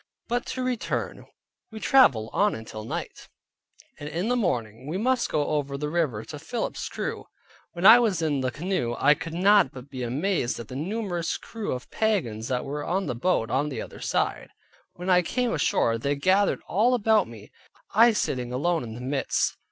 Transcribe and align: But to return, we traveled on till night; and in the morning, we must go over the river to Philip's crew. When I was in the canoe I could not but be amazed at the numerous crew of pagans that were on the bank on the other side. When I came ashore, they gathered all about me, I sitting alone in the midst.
But 0.27 0.47
to 0.47 0.63
return, 0.63 1.27
we 1.71 1.79
traveled 1.79 2.31
on 2.33 2.65
till 2.65 2.83
night; 2.83 3.29
and 3.99 4.09
in 4.09 4.29
the 4.29 4.35
morning, 4.35 4.87
we 4.87 4.97
must 4.97 5.29
go 5.29 5.45
over 5.49 5.77
the 5.77 5.89
river 5.91 6.25
to 6.25 6.39
Philip's 6.39 6.89
crew. 6.89 7.25
When 7.73 7.85
I 7.85 7.99
was 7.99 8.19
in 8.19 8.41
the 8.41 8.49
canoe 8.49 8.95
I 8.97 9.13
could 9.13 9.35
not 9.35 9.71
but 9.71 9.91
be 9.91 10.01
amazed 10.01 10.59
at 10.59 10.69
the 10.69 10.75
numerous 10.75 11.37
crew 11.37 11.71
of 11.73 11.91
pagans 11.91 12.47
that 12.47 12.65
were 12.65 12.83
on 12.83 13.05
the 13.05 13.13
bank 13.13 13.51
on 13.51 13.69
the 13.69 13.83
other 13.83 13.99
side. 13.99 14.49
When 14.93 15.07
I 15.11 15.21
came 15.21 15.53
ashore, 15.53 15.99
they 15.99 16.15
gathered 16.15 16.63
all 16.67 16.95
about 16.95 17.27
me, 17.27 17.51
I 17.93 18.13
sitting 18.13 18.51
alone 18.51 18.81
in 18.81 18.95
the 18.95 19.01
midst. 19.01 19.55